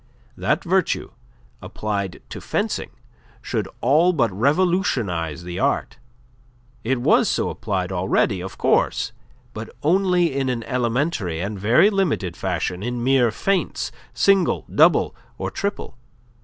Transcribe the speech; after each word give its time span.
That 0.35 0.63
virtue 0.63 1.11
applied 1.61 2.23
to 2.29 2.41
fencing 2.41 2.89
should 3.39 3.67
all 3.81 4.13
but 4.13 4.31
revolutionize 4.31 5.43
the 5.43 5.59
art. 5.59 5.99
It 6.83 6.99
was 6.99 7.29
so 7.29 7.51
applied 7.51 7.91
already, 7.91 8.41
of 8.41 8.57
course, 8.57 9.11
but 9.53 9.69
only 9.83 10.35
in 10.35 10.49
an 10.49 10.63
elementary 10.63 11.39
and 11.39 11.59
very 11.59 11.91
limited 11.91 12.35
fashion, 12.35 12.81
in 12.81 13.03
mere 13.03 13.29
feints, 13.29 13.91
single, 14.11 14.65
double, 14.73 15.15
or 15.37 15.51
triple. 15.51 15.95